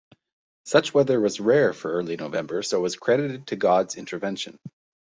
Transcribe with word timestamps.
Such 0.65 0.95
weather 0.95 1.19
was 1.21 1.39
rare 1.39 1.73
for 1.73 1.91
early 1.91 2.17
November, 2.17 2.63
so 2.63 2.81
was 2.81 2.95
credited 2.95 3.45
to 3.45 3.55
God's 3.55 3.95
intervention. 3.97 4.57